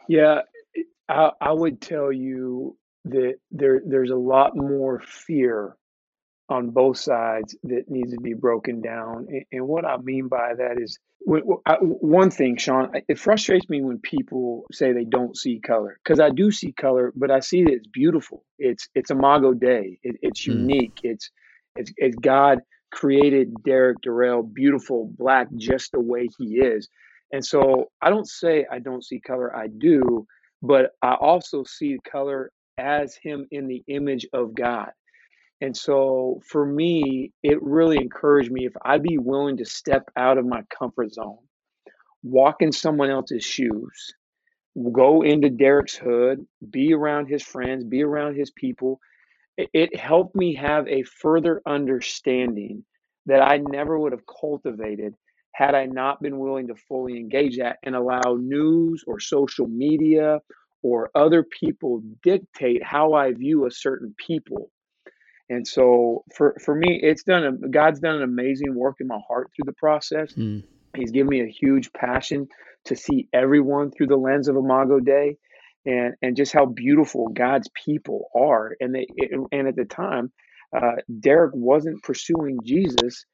[0.10, 0.42] Yeah,
[1.10, 2.76] I, I would tell you
[3.06, 5.76] that there there's a lot more fear
[6.50, 9.28] on both sides that needs to be broken down.
[9.30, 14.00] And, and what I mean by that is one thing, Sean, it frustrates me when
[14.00, 17.74] people say they don't see color because I do see color, but I see that
[17.74, 18.46] it's beautiful.
[18.60, 20.00] It's it's Imago Dei.
[20.04, 20.60] It, it's Mm.
[20.62, 21.00] unique.
[21.04, 21.30] It's
[21.76, 22.60] it's it's God
[22.92, 26.88] created Derek Durrell beautiful black just the way he is.
[27.34, 29.56] And so I don't say I don't see color.
[29.56, 30.26] I do,
[30.62, 34.92] but I also see color as him in the image of God.
[35.62, 40.38] And so for me, it really encouraged me if I'd be willing to step out
[40.38, 41.40] of my comfort zone,
[42.24, 44.14] walk in someone else's shoes,
[44.92, 49.00] go into Derek's hood, be around his friends, be around his people.
[49.58, 52.86] It, helped me have a further understanding
[53.26, 55.16] that I never would have cultivated
[55.54, 60.40] had I not been willing to fully engage that and allow news or social media
[60.84, 64.70] or other people dictate how I view a certain people.
[65.50, 69.20] And so for, for me, it's done, a, God's done an amazing work in my
[69.28, 70.34] heart through the process.
[70.34, 70.60] Hmm.
[70.96, 72.48] He's given me a huge passion
[72.86, 75.38] to see everyone through the lens of Imago Dei
[75.86, 78.76] and, and just how beautiful God's people are.
[78.80, 79.08] And they,
[79.52, 80.32] and at the time,
[80.76, 83.26] uh, Derek wasn't pursuing Jesus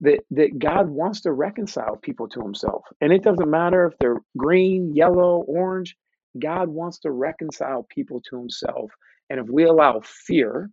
[0.00, 2.84] that that God wants to reconcile people to himself.
[3.00, 5.96] And it doesn't matter if they're green, yellow, orange,
[6.38, 8.92] God wants to reconcile people to himself.
[9.28, 10.70] And if we allow fear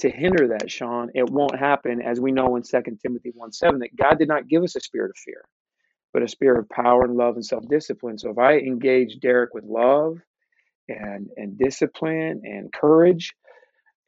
[0.00, 3.78] to hinder that, Sean, it won't happen as we know in 2 Timothy 1 7
[3.80, 5.44] that God did not give us a spirit of fear,
[6.12, 8.18] but a spirit of power and love and self-discipline.
[8.18, 10.18] So if I engage Derek with love
[10.88, 13.34] and and discipline and courage,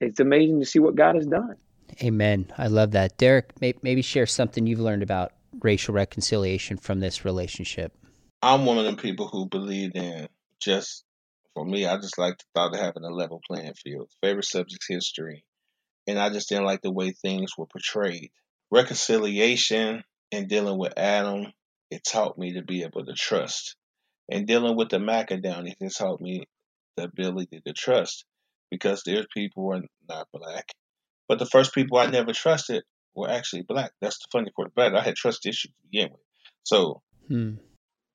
[0.00, 1.56] it's amazing to see what God has done.
[2.02, 2.52] Amen.
[2.58, 3.16] I love that.
[3.16, 7.96] Derek, may, maybe share something you've learned about racial reconciliation from this relationship.
[8.42, 10.28] I'm one of them people who believe in
[10.60, 11.04] just
[11.54, 11.86] for me.
[11.86, 14.10] I just like the thought of having a level playing field.
[14.22, 15.44] Favorite subject's history,
[16.08, 18.32] and I just didn't like the way things were portrayed.
[18.72, 21.52] Reconciliation and dealing with Adam,
[21.90, 23.76] it taught me to be able to trust,
[24.30, 26.44] and dealing with the Macedonians, it taught me
[26.96, 28.24] the ability to trust
[28.70, 30.72] because there's people who are not black,
[31.28, 33.92] but the first people I never trusted were actually black.
[34.00, 34.98] That's the funny part about it.
[34.98, 36.22] I had trust issues to begin with,
[36.64, 37.56] so Hmm.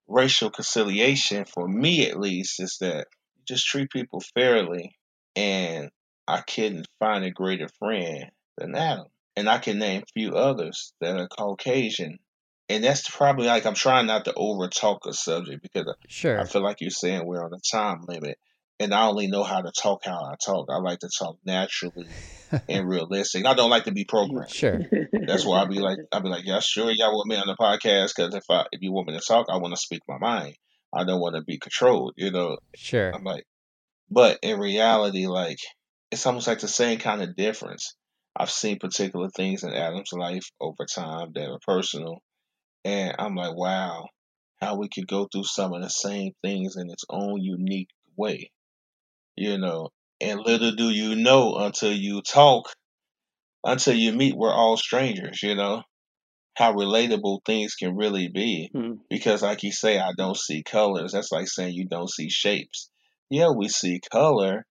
[0.08, 4.96] racial conciliation for me at least is that you just treat people fairly
[5.36, 5.90] and
[6.28, 9.08] I couldn't find a greater friend than Adam.
[9.36, 12.20] And I can name a few others that are Caucasian.
[12.70, 16.40] And that's probably like I'm trying not to over talk a subject because Sure.
[16.40, 18.38] I feel like you're saying we're on a time limit.
[18.80, 20.68] And I only know how to talk how I talk.
[20.70, 22.08] I like to talk naturally
[22.70, 23.46] and realistic.
[23.46, 24.50] I don't like to be programmed.
[24.52, 24.80] Sure.
[25.12, 27.56] That's why I'll be like, I'll be like, yeah, sure, y'all want me on the
[27.56, 30.18] podcast because if I, if you want me to talk, I want to speak my
[30.18, 30.56] mind.
[30.94, 32.58] I don't want to be controlled, you know.
[32.76, 33.12] Sure.
[33.14, 33.46] I'm like,
[34.10, 35.58] but in reality, like,
[36.14, 37.96] it's almost like the same kind of difference.
[38.36, 42.22] I've seen particular things in Adam's life over time that are personal,
[42.86, 44.08] and I'm like, wow,
[44.62, 48.52] how we could go through some of the same things in its own unique way.
[49.36, 49.90] you know.
[50.22, 52.70] And little do you know until you talk,
[53.64, 55.84] until you meet, we're all strangers, you know,
[56.56, 58.72] how relatable things can really be.
[58.76, 59.00] Mm.
[59.10, 61.14] Because, like you say, I don't see colors.
[61.14, 62.90] That's like saying you don't see shapes.
[63.30, 64.66] Yeah, we see color,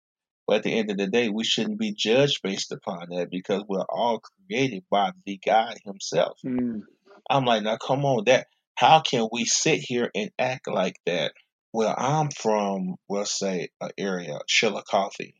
[0.52, 3.64] but at the end of the day, we shouldn't be judged based upon that because
[3.66, 6.38] we're all created by the God Himself.
[6.44, 6.82] Mm.
[7.30, 11.32] I'm like, now come on, that how can we sit here and act like that?
[11.72, 15.32] Well, I'm from, we'll say, an area, Chillicothe,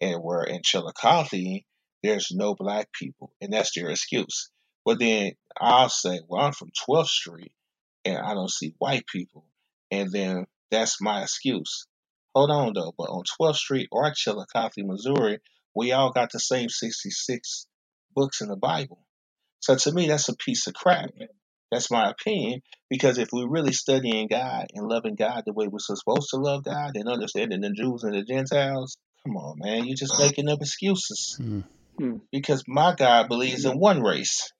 [0.00, 1.64] and we're in Chillicothe,
[2.02, 4.48] there's no black people, and that's their excuse.
[4.86, 7.52] But then I'll say, well, I'm from 12th Street,
[8.06, 9.44] and I don't see white people,
[9.90, 11.86] and then that's my excuse.
[12.36, 15.38] Hold on though, but on 12th Street or Chillicothe, Missouri,
[15.74, 17.66] we all got the same 66
[18.14, 18.98] books in the Bible.
[19.60, 21.08] So to me, that's a piece of crap.
[21.72, 22.60] That's my opinion.
[22.90, 26.62] Because if we're really studying God and loving God the way we're supposed to love
[26.62, 30.60] God and understanding the Jews and the Gentiles, come on, man, you're just making up
[30.60, 31.38] excuses.
[31.40, 31.64] Mm.
[31.98, 32.16] Hmm.
[32.30, 34.52] Because my God believes in one race.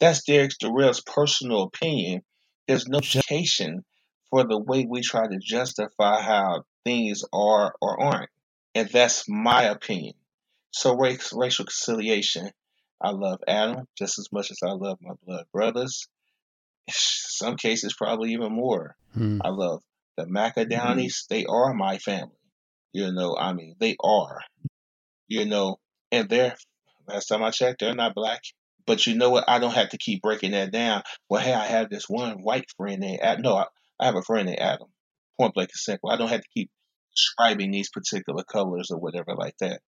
[0.00, 2.22] That's Derek Durrell's personal opinion.
[2.66, 3.84] There's no justification
[4.30, 8.30] for the way we try to justify how things are or aren't.
[8.74, 10.14] And that's my opinion.
[10.70, 12.50] So race, racial conciliation.
[13.00, 16.08] I love Adam just as much as I love my blood brothers.
[16.90, 18.96] Some cases, probably even more.
[19.16, 19.40] Mm.
[19.44, 19.82] I love
[20.16, 21.26] the Macadownies.
[21.28, 22.36] They are my family.
[22.92, 24.38] You know, I mean, they are.
[25.28, 25.78] You know,
[26.12, 26.54] and they're,
[27.08, 28.42] last time I checked, they're not black.
[28.86, 29.44] But you know what?
[29.48, 31.02] I don't have to keep breaking that down.
[31.28, 33.42] Well, hey, I have this one white friend named Adam.
[33.42, 33.64] No, I,
[33.98, 34.88] I have a friend named Adam.
[35.40, 36.10] Point blank and simple.
[36.10, 36.70] I don't have to keep
[37.14, 39.80] describing these particular colors or whatever like that.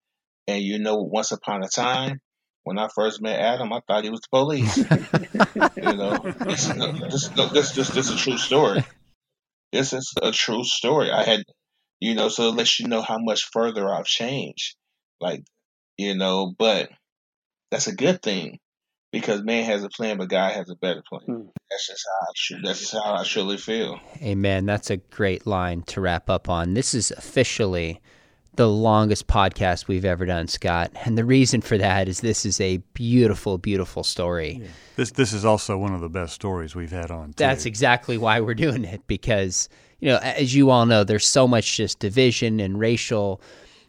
[0.46, 2.20] And you know, once upon a time,
[2.64, 4.76] when I first met Adam, I thought he was the police.
[5.76, 8.84] you know, this, no, this, this, this is a true story.
[9.72, 11.10] This is a true story.
[11.10, 11.44] I had,
[12.00, 14.76] you know, so it lets you know how much further I've changed.
[15.20, 15.44] Like,
[15.96, 16.90] you know, but
[17.70, 18.58] that's a good thing
[19.12, 21.22] because man has a plan, but God has a better plan.
[21.26, 21.48] Hmm.
[21.70, 23.98] That's just how I, tru- that's just how I truly feel.
[24.22, 24.66] Amen.
[24.66, 26.74] That's a great line to wrap up on.
[26.74, 28.00] This is officially
[28.56, 30.90] the longest podcast we've ever done, Scott.
[31.04, 34.62] And the reason for that is this is a beautiful, beautiful story.
[34.96, 37.28] This this is also one of the best stories we've had on.
[37.28, 37.34] Too.
[37.36, 39.68] That's exactly why we're doing it because,
[40.00, 43.40] you know, as you all know, there's so much just division and racial,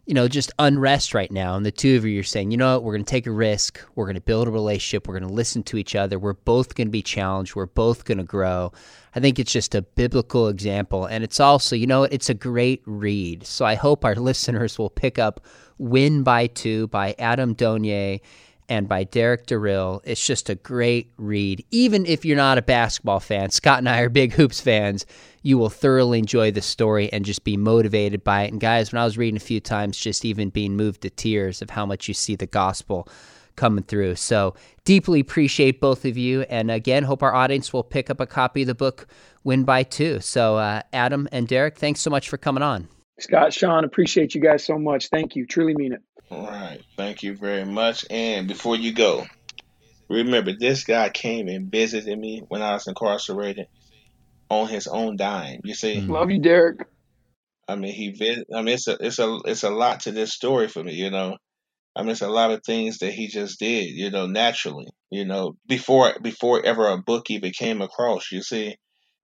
[0.07, 1.55] you know, just unrest right now.
[1.55, 3.31] And the two of you are saying, you know what, we're going to take a
[3.31, 3.81] risk.
[3.93, 5.05] We're going to build a relationship.
[5.05, 6.17] We're going to listen to each other.
[6.17, 7.55] We're both going to be challenged.
[7.55, 8.71] We're both going to grow.
[9.13, 11.05] I think it's just a biblical example.
[11.05, 13.45] And it's also, you know, it's a great read.
[13.45, 15.41] So I hope our listeners will pick up
[15.77, 18.21] Win by Two by Adam Donyes
[18.69, 20.01] and by Derek Durrill.
[20.05, 21.65] It's just a great read.
[21.71, 25.05] Even if you're not a basketball fan, Scott and I are big hoops fans.
[25.47, 28.51] You will thoroughly enjoy the story and just be motivated by it.
[28.51, 31.61] And guys, when I was reading a few times, just even being moved to tears
[31.61, 33.07] of how much you see the gospel
[33.55, 34.15] coming through.
[34.15, 36.41] So deeply appreciate both of you.
[36.49, 39.07] And again, hope our audience will pick up a copy of the book
[39.45, 40.19] Win by Two.
[40.19, 42.89] So uh, Adam and Derek, thanks so much for coming on.
[43.17, 45.07] Scott, Sean, appreciate you guys so much.
[45.07, 45.45] Thank you.
[45.45, 46.01] Truly mean it.
[46.29, 46.81] All right.
[46.97, 48.05] Thank you very much.
[48.09, 49.25] And before you go,
[50.09, 53.67] remember this guy came and visited me when I was incarcerated
[54.49, 55.59] on his own dime.
[55.63, 56.09] You see, Mm.
[56.09, 56.85] Love you, Derek.
[57.67, 60.33] I mean, he vis- I mean, it's a it's a it's a lot to this
[60.33, 60.93] story for me.
[60.93, 61.37] You know,
[61.95, 63.89] I mean, it's a lot of things that he just did.
[63.89, 64.87] You know, naturally.
[65.11, 68.31] You know, before before ever a book even came across.
[68.31, 68.75] You see,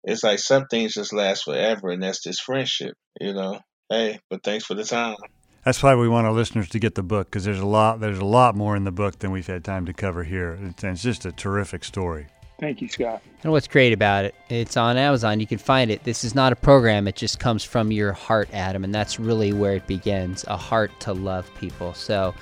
[0.02, 2.94] it's like some things just last forever, and that's this friendship.
[3.20, 3.60] You know.
[3.88, 5.16] Hey, but thanks for the time.
[5.64, 8.18] That's why we want our listeners to get the book because there's a lot there's
[8.18, 10.58] a lot more in the book than we've had time to cover here.
[10.60, 12.26] It's, it's just a terrific story.
[12.62, 13.20] Thank you, Scott.
[13.42, 15.40] And what's great about it, it's on Amazon.
[15.40, 16.04] You can find it.
[16.04, 18.84] This is not a program, it just comes from your heart, Adam.
[18.84, 21.92] And that's really where it begins a heart to love people.
[21.92, 22.32] So,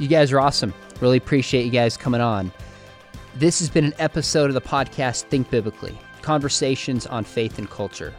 [0.00, 0.74] you guys are awesome.
[1.00, 2.50] Really appreciate you guys coming on.
[3.36, 8.12] This has been an episode of the podcast Think Biblically Conversations on Faith and Culture.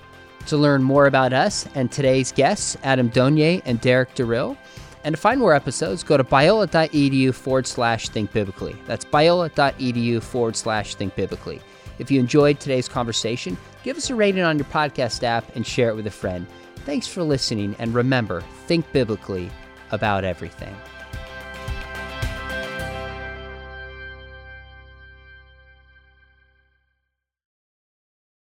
[0.48, 4.56] To learn more about us and today's guests, Adam Donyes and Derek Durrill,
[5.04, 8.76] and to find more episodes, go to biola.edu forward slash think biblically.
[8.86, 11.62] That's biola.edu forward slash think biblically.
[12.00, 15.90] If you enjoyed today's conversation, give us a rating on your podcast app and share
[15.90, 16.48] it with a friend.
[16.78, 19.52] Thanks for listening, and remember, think biblically
[19.92, 20.76] about everything.